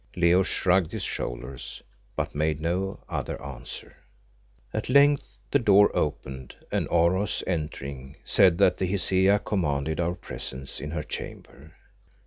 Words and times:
Leo 0.15 0.41
shrugged 0.41 0.91
his 0.93 1.03
shoulders 1.03 1.83
but 2.15 2.33
made 2.33 2.59
no 2.59 3.01
other 3.07 3.39
answer. 3.39 3.97
At 4.73 4.89
length 4.89 5.37
the 5.51 5.59
door 5.59 5.95
opened, 5.95 6.55
and 6.71 6.87
Oros, 6.87 7.43
entering, 7.45 8.15
said 8.25 8.57
that 8.57 8.77
the 8.77 8.87
Hesea 8.87 9.37
commanded 9.37 9.99
our 9.99 10.15
presence 10.15 10.79
in 10.79 10.89
her 10.89 11.03
chamber. 11.03 11.73